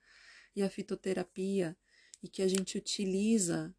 [0.55, 1.77] e a fitoterapia,
[2.21, 3.73] e que a gente utiliza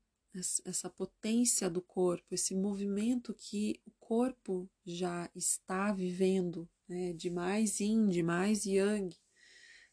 [0.65, 7.81] essa potência do corpo, esse movimento que o corpo já está vivendo, né, de mais
[7.81, 9.15] yin, de mais yang,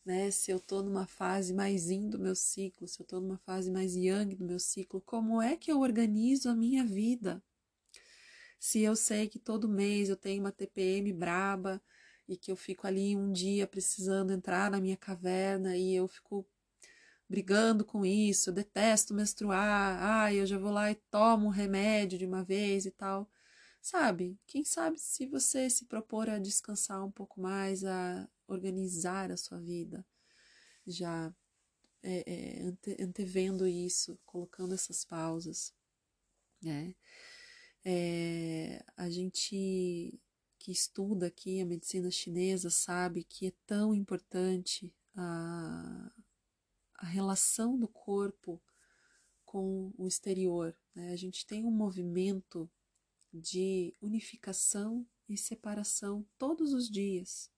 [0.06, 0.32] né?
[0.32, 3.70] Se eu estou numa fase mais yin do meu ciclo, se eu estou numa fase
[3.70, 7.44] mais yang do meu ciclo, como é que eu organizo a minha vida?
[8.60, 11.82] Se eu sei que todo mês eu tenho uma TPM braba
[12.28, 16.48] e que eu fico ali um dia precisando entrar na minha caverna e eu fico
[17.30, 22.18] brigando com isso, eu detesto menstruar, ai, eu já vou lá e tomo um remédio
[22.18, 23.30] de uma vez e tal.
[23.82, 24.38] Sabe?
[24.46, 29.60] Quem sabe se você se propor a descansar um pouco mais, a organizar a sua
[29.60, 30.06] vida,
[30.86, 31.34] já
[32.04, 35.74] é, é, ante, antevendo isso, colocando essas pausas,
[36.62, 36.96] né?
[37.86, 40.20] É, a gente
[40.60, 46.12] que estuda aqui a medicina chinesa sabe que é tão importante a,
[46.98, 48.62] a relação do corpo
[49.46, 50.78] com o exterior.
[50.94, 51.12] Né?
[51.12, 52.70] A gente tem um movimento
[53.34, 57.52] de unificação e separação todos os dias.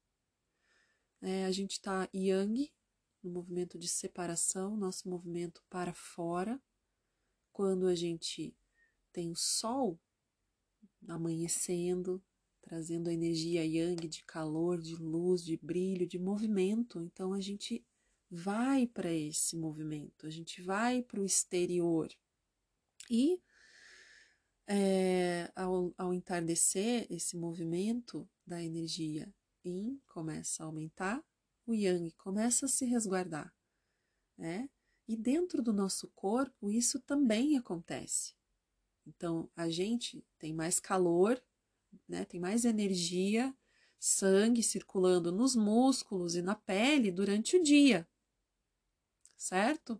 [1.21, 2.71] É, a gente está yang,
[3.21, 6.61] no movimento de separação, nosso movimento para fora.
[7.51, 8.55] Quando a gente
[9.11, 9.99] tem o sol
[11.07, 12.23] amanhecendo,
[12.61, 17.85] trazendo a energia yang de calor, de luz, de brilho, de movimento, então a gente
[18.29, 22.09] vai para esse movimento, a gente vai para o exterior.
[23.09, 23.41] E
[24.67, 29.33] é, ao, ao entardecer, esse movimento da energia
[29.65, 31.23] Yin começa a aumentar,
[31.65, 33.53] o Yang começa a se resguardar.
[34.37, 34.69] Né?
[35.07, 38.35] E dentro do nosso corpo, isso também acontece.
[39.07, 41.41] Então, a gente tem mais calor,
[42.07, 42.25] né?
[42.25, 43.53] tem mais energia,
[43.99, 48.07] sangue circulando nos músculos e na pele durante o dia
[49.39, 49.99] certo?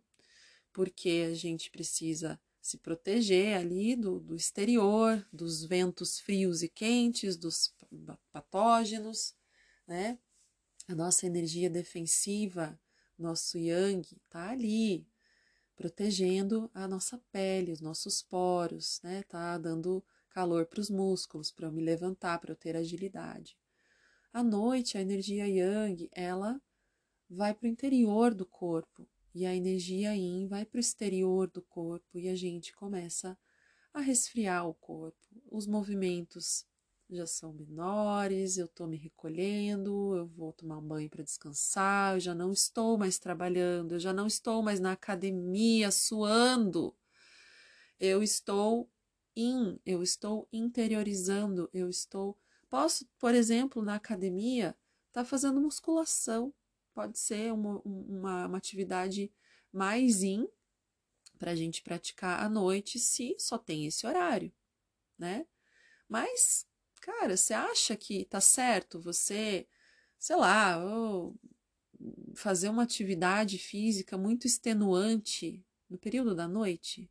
[0.71, 7.37] Porque a gente precisa se proteger ali do, do exterior, dos ventos frios e quentes,
[7.37, 7.73] dos
[8.31, 9.33] patógenos,
[9.87, 10.19] né?
[10.87, 12.79] A nossa energia defensiva,
[13.17, 15.07] nosso yang, tá ali,
[15.75, 19.23] protegendo a nossa pele, os nossos poros, né?
[19.23, 23.57] Tá dando calor para os músculos, para eu me levantar, para eu ter agilidade.
[24.31, 26.61] À noite, a energia yang, ela
[27.29, 31.61] vai para o interior do corpo, e a energia yin vai para o exterior do
[31.61, 33.37] corpo e a gente começa
[33.93, 35.17] a resfriar o corpo.
[35.51, 36.65] Os movimentos
[37.09, 42.19] já são menores, eu estou me recolhendo, eu vou tomar um banho para descansar, eu
[42.19, 46.95] já não estou mais trabalhando, eu já não estou mais na academia suando.
[47.99, 48.89] Eu estou
[49.35, 52.37] in, eu estou interiorizando, eu estou.
[52.69, 54.75] Posso, por exemplo, na academia,
[55.07, 56.53] estar tá fazendo musculação.
[56.99, 59.31] Pode ser uma, uma, uma atividade
[59.71, 60.45] mais in
[61.37, 64.51] para a gente praticar à noite, se só tem esse horário,
[65.17, 65.47] né?
[66.09, 66.67] Mas,
[66.99, 69.65] cara, você acha que tá certo você,
[70.17, 70.77] sei lá,
[72.35, 77.09] fazer uma atividade física muito extenuante no período da noite?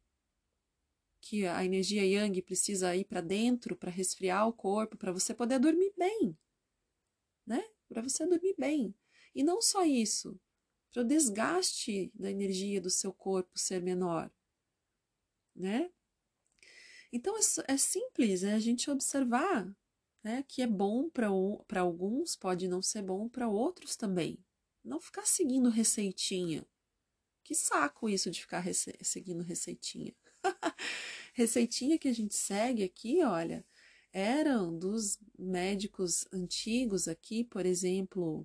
[1.18, 5.59] que a energia yang precisa ir para dentro para resfriar o corpo, para você poder
[5.59, 6.36] dormir bem,
[7.47, 7.64] né?
[7.89, 8.95] Para você dormir bem.
[9.39, 10.36] E não só isso,
[10.91, 14.28] para o desgaste da energia do seu corpo ser menor,
[15.55, 15.93] né?
[17.12, 19.72] Então é, é simples, é a gente observar
[20.24, 21.28] né, que é bom para
[21.78, 24.45] alguns, pode não ser bom para outros também.
[24.82, 26.66] Não ficar seguindo receitinha.
[27.45, 30.16] Que saco isso de ficar rece seguindo receitinha.
[31.32, 33.64] receitinha que a gente segue aqui, olha,
[34.12, 38.45] eram dos médicos antigos aqui, por exemplo,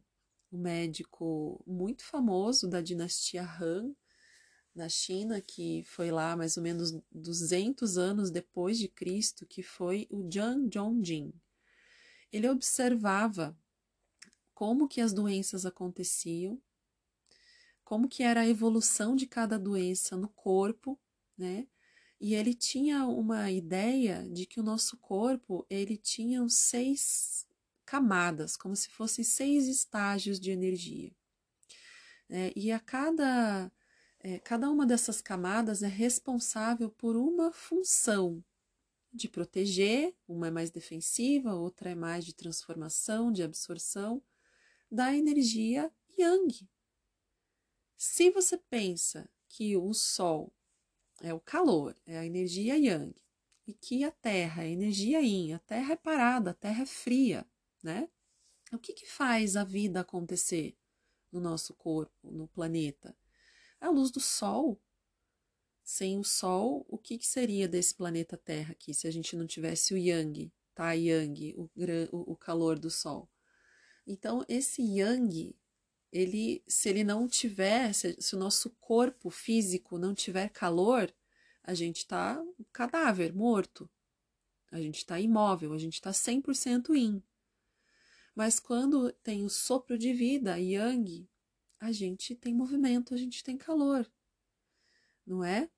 [0.54, 3.94] um médico muito famoso da dinastia Han,
[4.76, 10.08] na China, que foi lá mais ou menos 200 anos depois de Cristo, que foi
[10.10, 11.34] o Zhang Zhongjin.
[12.32, 13.58] Ele observava
[14.54, 16.62] como que as doenças aconteciam,
[17.84, 21.00] como que era a evolução de cada doença no corpo,
[21.38, 21.68] né?
[22.20, 27.46] E ele tinha uma ideia de que o nosso corpo ele tinha seis
[27.94, 31.16] camadas, como se fossem seis estágios de energia.
[32.28, 33.72] É, e a cada,
[34.20, 38.44] é, cada uma dessas camadas é responsável por uma função
[39.14, 44.24] de proteger, uma é mais defensiva, outra é mais de transformação, de absorção
[44.90, 46.68] da energia yang.
[47.96, 50.52] Se você pensa que o Sol
[51.22, 53.14] é o calor, é a energia yang.
[53.68, 56.86] E que a Terra é a energia yin, a Terra é parada, a Terra é
[56.86, 57.48] fria,
[57.84, 58.10] né?
[58.72, 60.76] O que, que faz a vida acontecer
[61.32, 63.16] no nosso corpo, no planeta?
[63.80, 64.82] A luz do Sol.
[65.84, 69.46] Sem o Sol, o que, que seria desse planeta Terra aqui, se a gente não
[69.46, 70.94] tivesse o Yang, tá?
[70.94, 71.70] Yang, o,
[72.32, 73.30] o calor do Sol.
[74.08, 75.54] Então, esse Yang
[76.14, 81.14] ele, se ele não tiver, se, se o nosso corpo físico não tiver calor,
[81.64, 83.90] a gente está cadáver, morto.
[84.72, 87.22] A gente está imóvel, a gente está 100% in.
[88.36, 91.28] Mas quando tem o sopro de vida, yang,
[91.80, 94.10] a gente tem movimento, a gente tem calor.
[95.26, 95.70] Não é?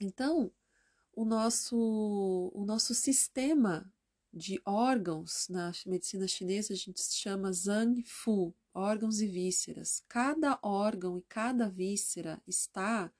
[0.00, 0.52] Então,
[1.14, 3.92] o nosso, o nosso sistema
[4.32, 10.02] de órgãos na medicina chinesa a gente chama Zhang Fu, órgãos e vísceras.
[10.08, 13.12] Cada órgão e cada víscera está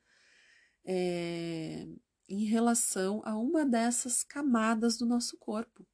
[0.84, 1.86] é,
[2.28, 5.86] em relação a uma dessas camadas do nosso corpo.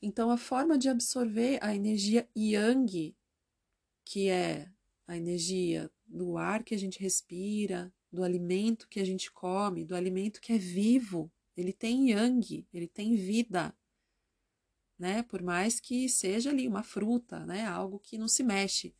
[0.00, 3.16] Então, a forma de absorver a energia yang,
[4.04, 4.70] que é
[5.06, 9.94] a energia do ar que a gente respira, do alimento que a gente come, do
[9.94, 13.74] alimento que é vivo, ele tem yang, ele tem vida
[14.98, 15.22] né?
[15.22, 17.64] Por mais que seja ali uma fruta, né?
[17.66, 18.94] Algo que não se mexe.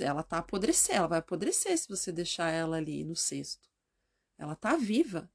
[0.00, 3.68] Ela tá apodrecer, ela vai apodrecer se você deixar ela ali no cesto.
[4.38, 5.30] Ela tá viva,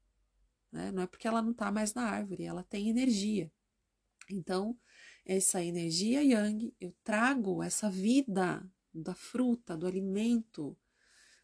[0.71, 0.91] né?
[0.91, 3.51] Não é porque ela não tá mais na árvore, ela tem energia.
[4.29, 4.77] Então,
[5.25, 10.77] essa energia yang, eu trago essa vida da fruta, do alimento,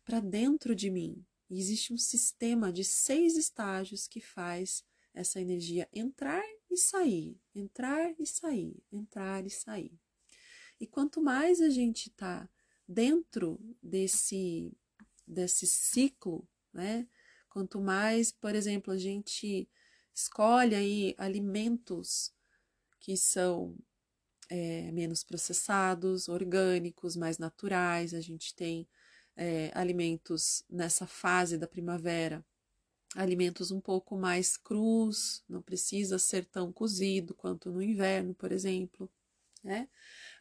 [0.04, 1.26] para dentro de mim.
[1.50, 8.14] E existe um sistema de seis estágios que faz essa energia entrar e sair, entrar
[8.20, 10.00] e sair, entrar e sair.
[10.80, 12.48] E quanto mais a gente está
[12.88, 14.72] dentro desse,
[15.26, 17.08] desse ciclo, né?
[17.50, 19.68] Quanto mais, por exemplo, a gente
[20.14, 22.32] escolhe aí alimentos
[23.00, 23.76] que são
[24.50, 28.88] é, menos processados, orgânicos, mais naturais, a gente tem
[29.36, 32.46] é, alimentos nessa fase da primavera
[33.16, 39.10] alimentos um pouco mais crus, não precisa ser tão cozido quanto no inverno, por exemplo,
[39.64, 39.88] né?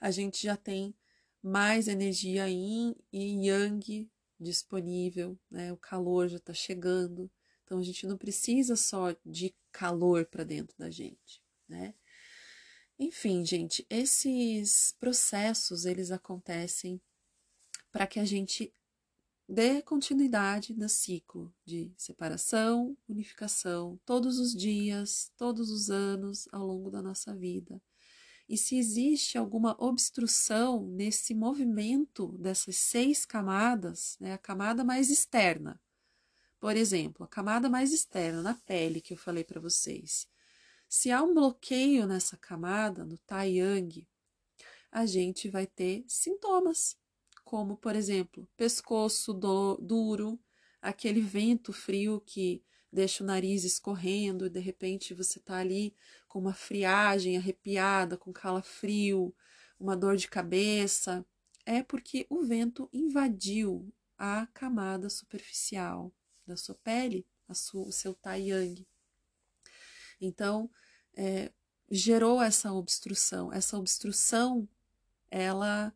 [0.00, 0.94] A gente já tem
[1.42, 5.72] mais energia yin e yang disponível, né?
[5.72, 7.30] O calor já está chegando,
[7.64, 11.94] então a gente não precisa só de calor para dentro da gente, né?
[12.98, 17.00] Enfim, gente, esses processos eles acontecem
[17.92, 18.72] para que a gente
[19.48, 26.90] dê continuidade no ciclo de separação, unificação, todos os dias, todos os anos ao longo
[26.90, 27.80] da nossa vida.
[28.48, 35.80] E se existe alguma obstrução nesse movimento dessas seis camadas, né, a camada mais externa,
[36.58, 40.26] por exemplo, a camada mais externa, na pele, que eu falei para vocês.
[40.98, 44.08] Se há um bloqueio nessa camada, no Tai Yang,
[44.90, 46.96] a gente vai ter sintomas,
[47.44, 50.40] como, por exemplo, pescoço do, duro,
[50.80, 55.94] aquele vento frio que deixa o nariz escorrendo e de repente você está ali
[56.26, 59.34] com uma friagem arrepiada, com calafrio,
[59.78, 61.26] uma dor de cabeça.
[61.66, 66.10] É porque o vento invadiu a camada superficial
[66.46, 68.86] da sua pele, sua, o seu tai yang.
[70.18, 70.70] Então,
[71.16, 71.50] é,
[71.90, 73.52] gerou essa obstrução.
[73.52, 74.68] Essa obstrução,
[75.30, 75.92] ela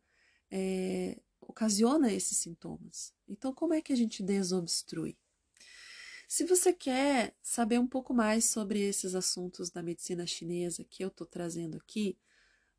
[0.49, 3.13] é, ocasiona esses sintomas.
[3.27, 5.17] Então, como é que a gente desobstrui?
[6.27, 11.09] Se você quer saber um pouco mais sobre esses assuntos da medicina chinesa que eu
[11.09, 12.17] estou trazendo aqui,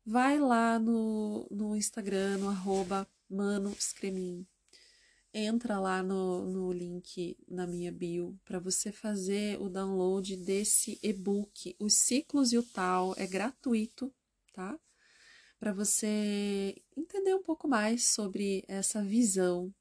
[0.05, 3.07] vai lá no, no Instagram, no arroba
[5.33, 11.75] Entra lá no, no link na minha bio para você fazer o download desse e-book.
[11.79, 14.13] Os ciclos e o tal é gratuito,
[14.53, 14.79] tá?
[15.59, 19.73] Para você entender um pouco mais sobre essa visão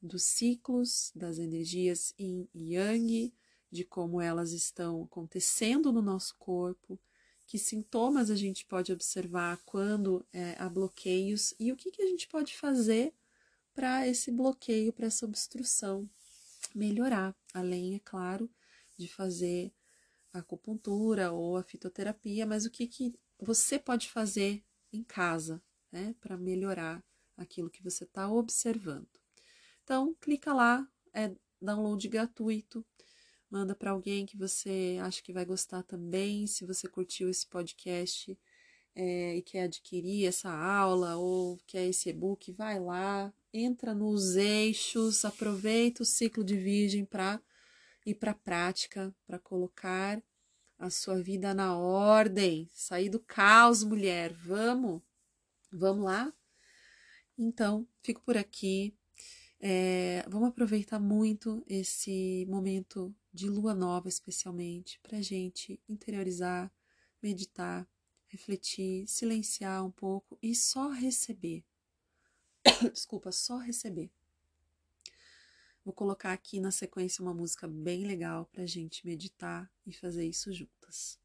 [0.00, 3.34] dos ciclos, das energias yin e yang,
[3.72, 7.00] de como elas estão acontecendo no nosso corpo,
[7.44, 12.06] que sintomas a gente pode observar quando é, há bloqueios e o que, que a
[12.06, 13.12] gente pode fazer
[13.74, 16.08] para esse bloqueio, para essa obstrução
[16.74, 18.50] melhorar, além, é claro,
[18.96, 19.72] de fazer
[20.32, 26.14] a acupuntura ou a fitoterapia, mas o que, que você pode fazer em casa né,
[26.20, 27.04] para melhorar
[27.36, 29.08] aquilo que você está observando.
[29.82, 32.84] Então, clica lá, é download gratuito,
[33.50, 36.46] manda para alguém que você acha que vai gostar também.
[36.46, 38.38] Se você curtiu esse podcast
[38.94, 45.24] é, e quer adquirir essa aula ou quer esse e-book, vai lá, entra nos eixos,
[45.24, 47.40] aproveita o ciclo de Virgem para
[48.06, 50.22] ir para a prática, para colocar
[50.78, 54.32] a sua vida na ordem, sair do caos, mulher.
[54.32, 55.02] Vamos?
[55.70, 56.32] Vamos lá?
[57.38, 58.94] Então, fico por aqui.
[59.60, 66.72] É, vamos aproveitar muito esse momento de lua nova, especialmente, para gente interiorizar,
[67.22, 67.86] meditar,
[68.26, 71.64] refletir, silenciar um pouco e só receber.
[72.92, 74.10] Desculpa, só receber.
[75.84, 80.52] Vou colocar aqui na sequência uma música bem legal para gente meditar e fazer isso
[80.52, 81.18] juntas.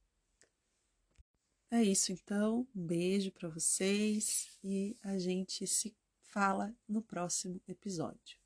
[1.69, 8.39] É isso então, um beijo para vocês e a gente se fala no próximo episódio.